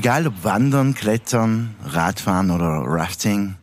[0.00, 3.56] Egal ob Wandern, Klettern, Radfahren oder Rafting.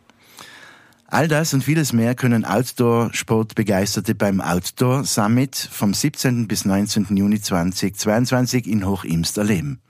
[1.08, 6.46] All das und vieles mehr können Outdoor-Sportbegeisterte beim Outdoor Summit vom 17.
[6.46, 7.08] bis 19.
[7.16, 9.80] Juni 2022 in Hochimst erleben.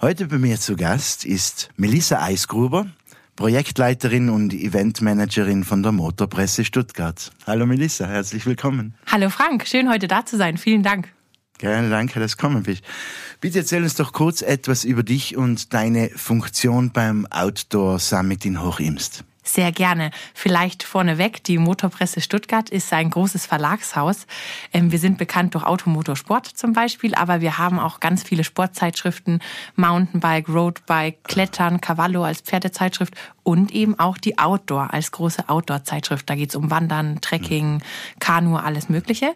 [0.00, 2.88] Heute bei mir zu Gast ist Melissa Eisgruber,
[3.36, 7.30] Projektleiterin und Eventmanagerin von der Motorpresse Stuttgart.
[7.46, 8.94] Hallo Melissa, herzlich willkommen.
[9.06, 10.58] Hallo Frank, schön heute da zu sein.
[10.58, 11.13] Vielen Dank.
[11.64, 12.84] Gerne, danke, dass du gekommen bist.
[13.40, 18.62] Bitte erzähl uns doch kurz etwas über dich und deine Funktion beim Outdoor Summit in
[18.62, 19.24] Hochimst.
[19.46, 20.10] Sehr gerne.
[20.32, 24.26] Vielleicht vorneweg, die Motorpresse Stuttgart ist ein großes Verlagshaus.
[24.72, 29.40] Ähm, wir sind bekannt durch Automotorsport zum Beispiel, aber wir haben auch ganz viele Sportzeitschriften,
[29.76, 36.28] Mountainbike, Roadbike, Klettern, Cavallo als Pferdezeitschrift und eben auch die Outdoor als große Outdoor-Zeitschrift.
[36.30, 37.82] Da geht's um Wandern, Trekking,
[38.20, 39.34] Kanu, alles Mögliche.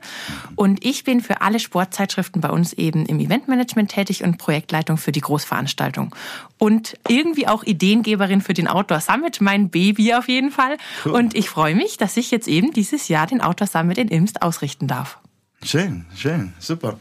[0.56, 5.12] Und ich bin für alle Sportzeitschriften bei uns eben im Eventmanagement tätig und Projektleitung für
[5.12, 6.14] die Großveranstaltung.
[6.56, 10.77] Und irgendwie auch Ideengeberin für den Outdoor Summit, mein Baby auf jeden Fall.
[11.04, 11.12] Cool.
[11.12, 14.42] Und ich freue mich, dass ich jetzt eben dieses Jahr den Outdoor Summit in Imst
[14.42, 15.18] ausrichten darf.
[15.62, 16.98] Schön, schön, super.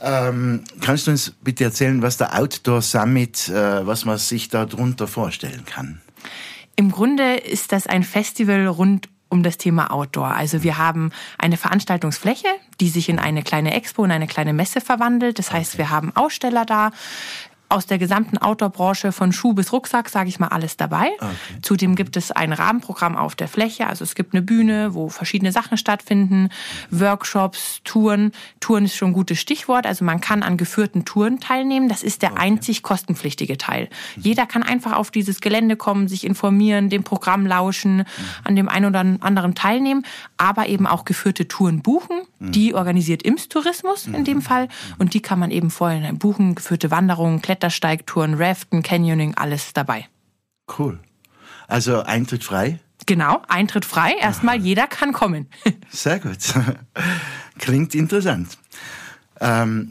[0.00, 5.08] Ähm, kannst du uns bitte erzählen, was der Outdoor Summit, äh, was man sich darunter
[5.08, 6.00] vorstellen kann?
[6.76, 10.28] Im Grunde ist das ein Festival rund um das Thema Outdoor.
[10.28, 12.48] Also wir haben eine Veranstaltungsfläche,
[12.80, 15.38] die sich in eine kleine Expo, in eine kleine Messe verwandelt.
[15.38, 16.92] Das heißt, wir haben Aussteller da,
[17.68, 21.10] aus der gesamten Outdoor-Branche von Schuh bis Rucksack, sage ich mal, alles dabei.
[21.18, 21.34] Okay.
[21.62, 23.86] Zudem gibt es ein Rahmenprogramm auf der Fläche.
[23.86, 26.48] Also es gibt eine Bühne, wo verschiedene Sachen stattfinden,
[26.90, 28.32] Workshops, Touren.
[28.60, 29.86] Touren ist schon ein gutes Stichwort.
[29.86, 31.88] Also man kann an geführten Touren teilnehmen.
[31.88, 32.42] Das ist der okay.
[32.42, 33.88] einzig kostenpflichtige Teil.
[34.16, 34.22] Mhm.
[34.22, 38.04] Jeder kann einfach auf dieses Gelände kommen, sich informieren, dem Programm lauschen, mhm.
[38.44, 40.04] an dem einen oder anderen teilnehmen,
[40.38, 42.22] aber eben auch geführte Touren buchen.
[42.38, 42.52] Mhm.
[42.52, 44.42] Die organisiert IMS Tourismus in dem mhm.
[44.42, 44.68] Fall.
[44.98, 50.06] Und die kann man eben vorher buchen, geführte Wanderungen, Klettersteigtouren, Raften, Canyoning, alles dabei.
[50.78, 50.98] Cool.
[51.66, 52.80] Also Eintritt frei?
[53.06, 54.14] Genau, Eintritt frei.
[54.20, 55.48] Erstmal jeder kann kommen.
[55.90, 56.38] Sehr gut.
[57.58, 58.58] Klingt interessant.
[59.40, 59.90] Ähm,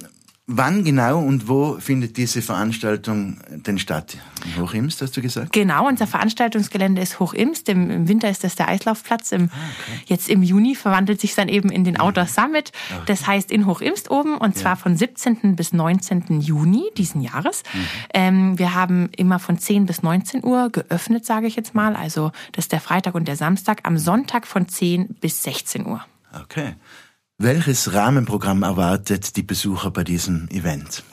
[0.49, 4.17] Wann genau und wo findet diese Veranstaltung denn statt?
[4.45, 5.51] In Hochimst, hast du gesagt?
[5.51, 7.67] Genau, unser Veranstaltungsgelände ist Hochimst.
[7.67, 9.33] Im, Winter ist das der Eislaufplatz.
[9.33, 9.99] Im, ah, okay.
[10.05, 12.71] Jetzt im Juni verwandelt sich dann eben in den Outdoor Summit.
[12.89, 13.03] Okay.
[13.07, 14.75] Das heißt in Hochimst oben und zwar ja.
[14.77, 15.57] von 17.
[15.57, 16.39] bis 19.
[16.39, 17.63] Juni diesen Jahres.
[17.73, 17.87] Mhm.
[18.13, 21.93] Ähm, wir haben immer von 10 bis 19 Uhr geöffnet, sage ich jetzt mal.
[21.93, 23.81] Also das ist der Freitag und der Samstag.
[23.83, 26.05] Am Sonntag von 10 bis 16 Uhr.
[26.41, 26.75] Okay.
[27.39, 31.03] Welches Rahmenprogramm erwartet die Besucher bei diesem Event?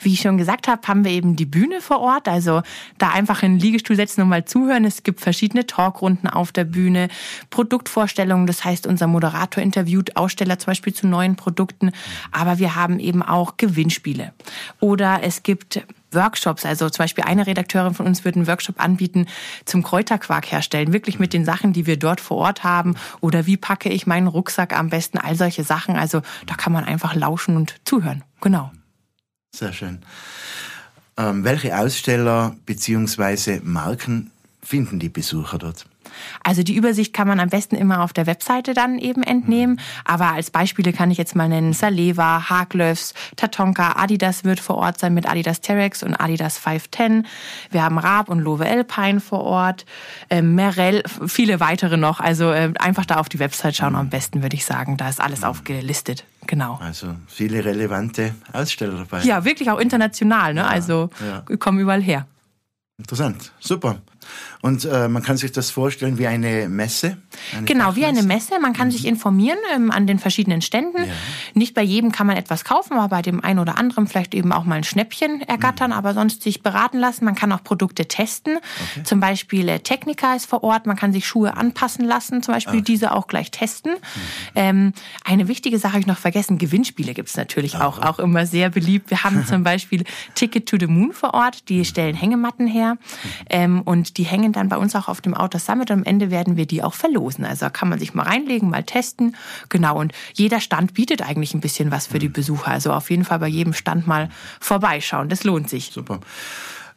[0.00, 2.26] Wie ich schon gesagt habe, haben wir eben die Bühne vor Ort.
[2.26, 2.62] Also
[2.98, 4.84] da einfach in den Liegestuhl setzen und mal zuhören.
[4.84, 7.06] Es gibt verschiedene Talkrunden auf der Bühne,
[7.50, 8.48] Produktvorstellungen.
[8.48, 11.92] Das heißt, unser Moderator interviewt Aussteller zum Beispiel zu neuen Produkten.
[12.32, 14.32] Aber wir haben eben auch Gewinnspiele.
[14.80, 16.64] Oder es gibt Workshops.
[16.64, 19.26] Also zum Beispiel eine Redakteurin von uns würde einen Workshop anbieten
[19.64, 22.96] zum Kräuterquark herstellen, wirklich mit den Sachen, die wir dort vor Ort haben.
[23.20, 25.96] Oder wie packe ich meinen Rucksack am besten, all solche Sachen.
[25.96, 28.24] Also da kann man einfach lauschen und zuhören.
[28.40, 28.70] Genau.
[29.54, 30.00] Sehr schön.
[31.16, 33.60] Ähm, welche Aussteller bzw.
[33.62, 34.30] Marken
[34.62, 35.86] finden die Besucher dort?
[36.42, 39.80] Also die Übersicht kann man am besten immer auf der Webseite dann eben entnehmen.
[40.04, 44.98] Aber als Beispiele kann ich jetzt mal nennen Saleva, Haglöfs, Tatonka, Adidas wird vor Ort
[44.98, 47.26] sein mit Adidas Terex und Adidas 510.
[47.70, 49.84] Wir haben Raab und Lowe Alpine vor Ort,
[50.28, 52.20] äh, Merrell, viele weitere noch.
[52.20, 54.96] Also äh, einfach da auf die Website schauen am besten, würde ich sagen.
[54.96, 56.24] Da ist alles aufgelistet.
[56.46, 56.78] Genau.
[56.82, 59.22] Also viele relevante Aussteller dabei.
[59.22, 60.54] Ja, wirklich auch international.
[60.54, 60.60] Ne?
[60.60, 61.56] Ja, also ja.
[61.56, 62.26] kommen überall her.
[62.98, 64.00] Interessant, super.
[64.62, 67.16] Und äh, man kann sich das vorstellen wie eine Messe?
[67.56, 68.60] Eine genau, wie eine Messe.
[68.60, 68.92] Man kann mhm.
[68.92, 70.98] sich informieren ähm, an den verschiedenen Ständen.
[70.98, 71.12] Ja.
[71.54, 74.52] Nicht bei jedem kann man etwas kaufen, aber bei dem einen oder anderen vielleicht eben
[74.52, 75.96] auch mal ein Schnäppchen ergattern, mhm.
[75.96, 77.24] aber sonst sich beraten lassen.
[77.24, 78.56] Man kann auch Produkte testen.
[78.56, 79.02] Okay.
[79.04, 80.86] Zum Beispiel äh, Technica ist vor Ort.
[80.86, 82.84] Man kann sich Schuhe anpassen lassen, zum Beispiel okay.
[82.86, 83.92] diese auch gleich testen.
[83.92, 83.98] Mhm.
[84.54, 84.92] Ähm,
[85.24, 86.58] eine wichtige Sache habe ich noch vergessen.
[86.58, 89.10] Gewinnspiele gibt es natürlich auch, auch immer sehr beliebt.
[89.10, 90.04] Wir haben zum Beispiel
[90.34, 91.68] Ticket to the Moon vor Ort.
[91.70, 92.98] Die stellen Hängematten her mhm.
[93.48, 96.30] ähm, und die hängen dann bei uns auch auf dem Outer Summit und am Ende
[96.30, 97.44] werden wir die auch verlosen.
[97.44, 99.36] Also da kann man sich mal reinlegen, mal testen.
[99.68, 99.98] Genau.
[99.98, 102.34] Und jeder Stand bietet eigentlich ein bisschen was für die mhm.
[102.34, 102.70] Besucher.
[102.70, 104.28] Also auf jeden Fall bei jedem Stand mal
[104.60, 105.28] vorbeischauen.
[105.28, 105.90] Das lohnt sich.
[105.92, 106.20] Super.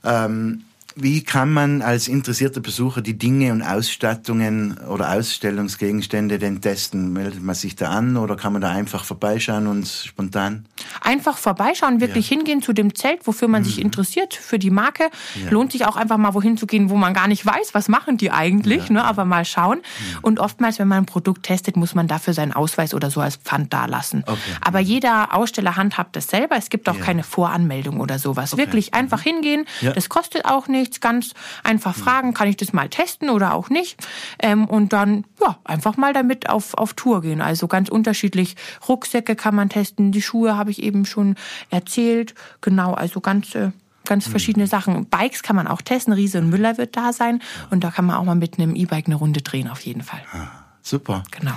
[0.03, 0.63] Ähm
[0.95, 7.13] Wie kann man als interessierter Besucher die Dinge und Ausstattungen oder Ausstellungsgegenstände denn testen?
[7.13, 10.65] Meldet man sich da an oder kann man da einfach vorbeischauen und spontan?
[11.01, 12.37] Einfach vorbeischauen, wirklich ja.
[12.37, 13.65] hingehen zu dem Zelt, wofür man mhm.
[13.65, 15.09] sich interessiert, für die Marke.
[15.43, 15.49] Ja.
[15.49, 18.17] Lohnt sich auch einfach mal wohin zu gehen, wo man gar nicht weiß, was machen
[18.17, 18.93] die eigentlich, ja.
[18.93, 19.03] ne?
[19.03, 19.79] aber mal schauen.
[19.79, 20.19] Mhm.
[20.21, 23.37] Und oftmals, wenn man ein Produkt testet, muss man dafür seinen Ausweis oder so als
[23.37, 24.23] Pfand dalassen.
[24.27, 24.39] Okay.
[24.61, 26.55] Aber jeder Aussteller handhabt das selber.
[26.55, 28.53] Es gibt auch keine Voranmeldung oder sowas.
[28.53, 28.61] Okay.
[28.61, 29.29] Wirklich einfach mhm.
[29.29, 29.65] hingehen.
[29.95, 31.33] Das kostet auch nicht nichts, ganz
[31.63, 33.97] einfach fragen, kann ich das mal testen oder auch nicht?
[34.39, 37.41] Ähm, und dann ja, einfach mal damit auf, auf Tour gehen.
[37.41, 38.55] Also ganz unterschiedlich.
[38.87, 41.35] Rucksäcke kann man testen, die Schuhe habe ich eben schon
[41.69, 42.35] erzählt.
[42.61, 43.71] Genau, also ganz äh,
[44.05, 45.05] ganz verschiedene Sachen.
[45.05, 46.13] Bikes kann man auch testen.
[46.13, 47.41] Riese und Müller wird da sein.
[47.69, 50.21] Und da kann man auch mal mit einem E-Bike eine Runde drehen, auf jeden Fall.
[50.33, 50.49] Ah,
[50.81, 51.23] super.
[51.31, 51.55] Genau.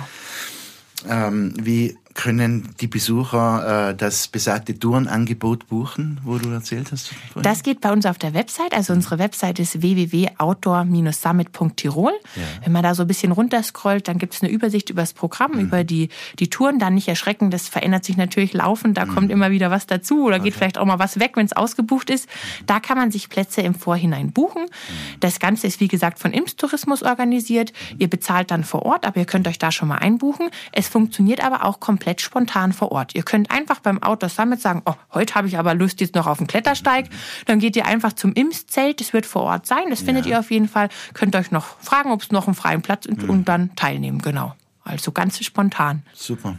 [1.07, 7.09] Ähm, wie können die Besucher äh, das besagte Tourenangebot buchen, wo du erzählt hast?
[7.09, 7.43] Vorhin?
[7.43, 8.73] Das geht bei uns auf der Website.
[8.73, 12.13] Also unsere Website ist www.outdoor-summit.tirol.
[12.35, 12.41] Ja.
[12.63, 15.51] Wenn man da so ein bisschen runterscrollt, dann gibt es eine Übersicht über das Programm,
[15.53, 15.59] mhm.
[15.59, 16.09] über die,
[16.39, 16.79] die Touren.
[16.79, 18.97] Dann nicht erschrecken, das verändert sich natürlich laufend.
[18.97, 19.13] Da mhm.
[19.13, 20.45] kommt immer wieder was dazu oder okay.
[20.45, 22.27] geht vielleicht auch mal was weg, wenn es ausgebucht ist.
[22.65, 24.63] Da kann man sich Plätze im Vorhinein buchen.
[24.63, 25.19] Mhm.
[25.19, 27.73] Das Ganze ist, wie gesagt, von Imstourismus organisiert.
[27.91, 27.97] Mhm.
[27.99, 30.49] Ihr bezahlt dann vor Ort, aber ihr könnt euch da schon mal einbuchen.
[30.71, 33.15] Es funktioniert aber auch komplett komplett spontan vor Ort.
[33.15, 36.25] Ihr könnt einfach beim Outdoor Summit sagen, oh, heute habe ich aber Lust jetzt noch
[36.25, 37.09] auf einen Klettersteig.
[37.45, 40.31] Dann geht ihr einfach zum Imszelt, das wird vor Ort sein, das findet ja.
[40.31, 40.87] ihr auf jeden Fall.
[41.13, 43.29] Könnt euch noch fragen, ob es noch einen freien Platz ist mhm.
[43.29, 44.55] und dann teilnehmen, genau.
[44.85, 46.03] Also ganz spontan.
[46.13, 46.57] Super.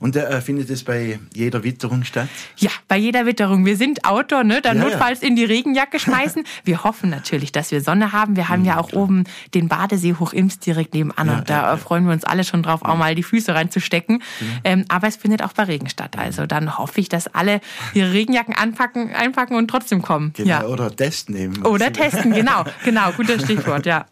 [0.00, 2.28] Und äh, findet es bei jeder Witterung statt?
[2.56, 3.64] Ja, bei jeder Witterung.
[3.66, 4.60] Wir sind Outdoor, ne?
[4.60, 5.28] Dann ja, notfalls ja.
[5.28, 6.44] in die Regenjacke schmeißen.
[6.64, 8.36] wir hoffen natürlich, dass wir Sonne haben.
[8.36, 9.04] Wir haben ja, ja auch klar.
[9.04, 9.24] oben
[9.54, 11.28] den Badesee Hochimst direkt nebenan.
[11.28, 14.22] und da freuen wir uns alle schon drauf, auch mal die Füße reinzustecken.
[14.64, 16.16] Ähm, aber es findet auch bei Regen statt.
[16.18, 17.60] Also dann hoffe ich, dass alle
[17.94, 20.32] ihre Regenjacken anpacken, einpacken und trotzdem kommen.
[20.34, 21.64] Genau, oder testen nehmen.
[21.64, 22.64] Oder testen, genau.
[22.84, 24.06] Genau, guter Stichwort, ja.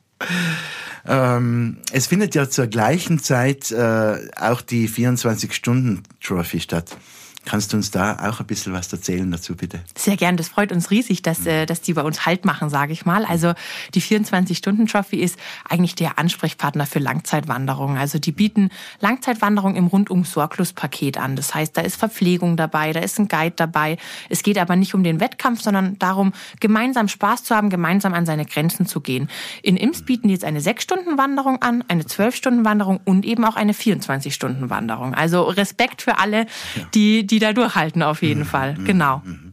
[1.09, 6.97] Ähm, es findet ja zur gleichen Zeit äh, auch die 24-Stunden-Trophy statt.
[7.47, 9.81] Kannst du uns da auch ein bisschen was erzählen dazu, bitte?
[9.97, 10.37] Sehr gern.
[10.37, 11.67] Das freut uns riesig, dass, mhm.
[11.67, 13.25] dass die bei uns Halt machen, sage ich mal.
[13.25, 13.55] Also
[13.95, 15.39] die 24-Stunden-Trophy ist
[15.69, 17.99] eigentlich der Ansprechpartner für Langzeitwanderungen.
[17.99, 21.37] Also die bieten Langzeitwanderung im Rundum-Sorglos-Paket an.
[21.37, 23.97] Das heißt, da ist Verpflegung dabei, da ist ein Guide dabei.
[24.29, 28.27] Es geht aber nicht um den Wettkampf, sondern darum, gemeinsam Spaß zu haben, gemeinsam an
[28.27, 29.29] seine Grenzen zu gehen.
[29.63, 35.15] In Ims bieten die jetzt eine 6-Stunden-Wanderung an, eine 12-Stunden-Wanderung und eben auch eine 24-Stunden-Wanderung.
[35.15, 36.47] Also Respekt für alle,
[36.93, 38.47] die, die die da durchhalten auf jeden mhm.
[38.47, 38.79] Fall.
[38.79, 38.85] Mhm.
[38.87, 39.23] Genau.
[39.25, 39.46] Mhm.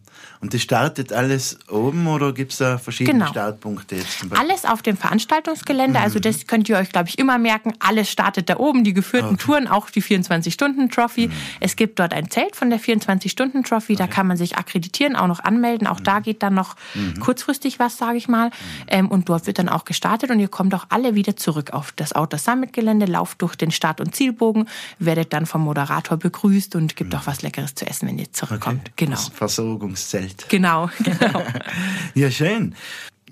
[0.44, 3.32] Und das startet alles oben oder gibt es da verschiedene genau.
[3.32, 4.26] Startpunkte jetzt?
[4.32, 5.98] Alles auf dem Veranstaltungsgelände.
[6.02, 6.24] Also mhm.
[6.24, 7.72] das könnt ihr euch, glaube ich, immer merken.
[7.80, 8.84] Alles startet da oben.
[8.84, 9.38] Die geführten okay.
[9.38, 11.30] Touren, auch die 24-Stunden-Trophy.
[11.30, 11.34] Mhm.
[11.62, 13.96] Es gibt dort ein Zelt von der 24-Stunden-Trophy.
[13.96, 15.88] Da kann man sich akkreditieren, auch noch anmelden.
[15.88, 16.04] Auch mhm.
[16.04, 17.22] da geht dann noch mhm.
[17.22, 18.52] kurzfristig was, sage ich mal.
[18.88, 20.30] Ähm, und dort wird dann auch gestartet.
[20.30, 24.02] Und ihr kommt auch alle wieder zurück auf das Outer Summit-Gelände, lauft durch den Start-
[24.02, 24.68] und Zielbogen,
[25.00, 28.82] werdet dann vom Moderator begrüßt und gibt auch was Leckeres zu essen, wenn ihr zurückkommt.
[28.82, 29.06] Okay.
[29.06, 29.16] Genau.
[29.16, 30.33] Das Versorgungszelt.
[30.34, 30.50] Welt.
[30.50, 31.44] Genau, genau.
[32.14, 32.76] ja, schön.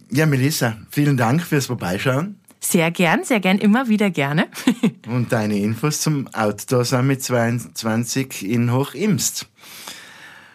[0.09, 2.38] Ja, Melissa, vielen Dank fürs Vorbeischauen.
[2.59, 4.48] Sehr gern, sehr gern, immer wieder gerne.
[5.07, 9.48] Und deine Infos zum Outdoor Summit 22 in Hochimst.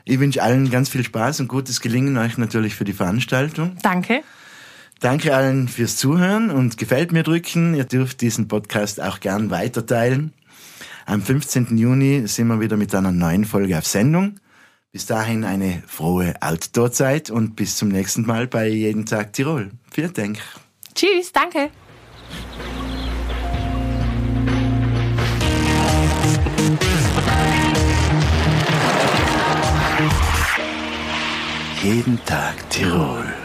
[0.04, 3.76] Ich wünsche allen ganz viel Spaß und gutes Gelingen euch natürlich für die Veranstaltung.
[3.82, 4.22] Danke.
[5.00, 7.75] Danke allen fürs Zuhören und gefällt mir drücken.
[7.75, 10.32] Ihr dürft diesen Podcast auch gern weiterteilen.
[11.06, 11.76] Am 15.
[11.76, 14.37] Juni sind wir wieder mit einer neuen Folge auf Sendung.
[14.96, 19.70] Bis dahin eine frohe Outdoor-Zeit und bis zum nächsten Mal bei Jeden Tag Tirol.
[19.93, 20.38] Vielen Dank.
[20.94, 21.69] Tschüss, danke.
[31.82, 33.36] Jeden Tag Tirol.